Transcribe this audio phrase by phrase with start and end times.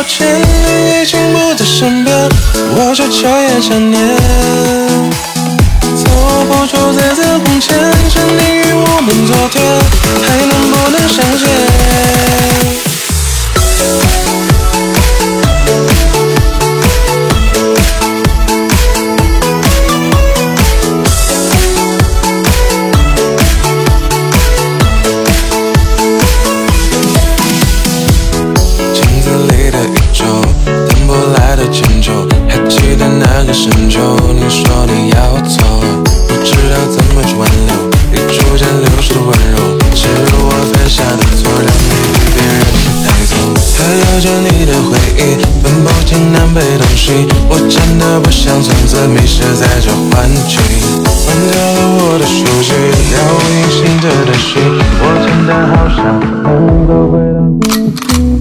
[0.00, 2.16] 了句说抱歉，你已经不在身边，
[2.74, 4.00] 我却彻夜想念。
[5.94, 6.04] 走
[6.48, 7.74] 不出这次红线，
[8.08, 9.62] 沉溺于我们昨天，
[10.22, 11.44] 还能不能相见？
[44.20, 50.60] 着你的回忆，分不清南北东西，我真的不想从此迷失在这幻境。
[51.24, 52.68] 关掉了我的手机，
[53.12, 54.60] 了无音信的短信，
[55.00, 55.98] 我真的好想
[56.44, 57.40] 能够回到。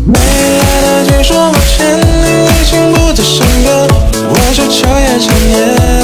[0.06, 0.14] 没
[0.60, 3.68] 来得及说抱歉，你已经不在身边，
[4.28, 5.99] 我却彻夜想念。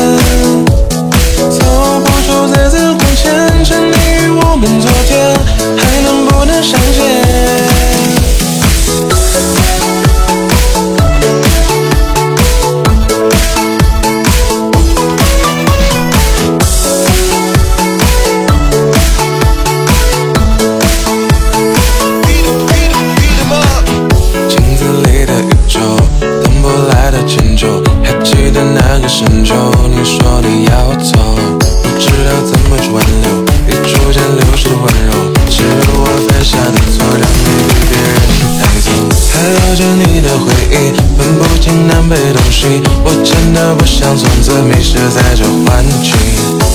[43.03, 46.11] 我真的不想从此迷失在这幻境。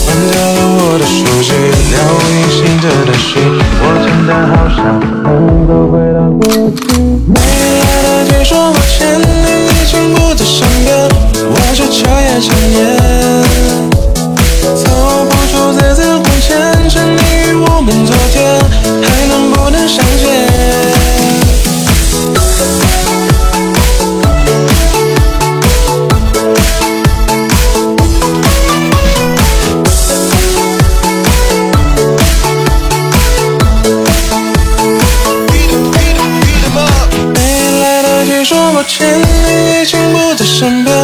[0.04, 1.50] 关掉了我的手机，
[1.92, 3.30] 了无音信的短信，
[3.82, 4.78] 我真的好想
[5.36, 6.40] 能够回到过
[6.74, 6.80] 去。
[7.26, 8.98] 没来得及说抱歉，
[38.80, 40.96] 抱歉，你已经不在身边，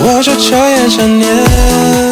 [0.00, 2.07] 我却彻夜想念。